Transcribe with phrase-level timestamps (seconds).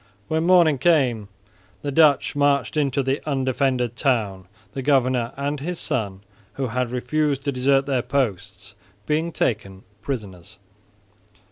[0.29, 1.27] When morning came
[1.83, 6.21] the Dutch marched into the undefended town, the governor and his son,
[6.53, 8.73] who had refused to desert their posts,
[9.05, 10.57] being taken prisoners.